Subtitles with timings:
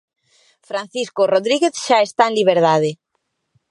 [0.69, 2.91] Francisco Rodríguez xa está en liberdade.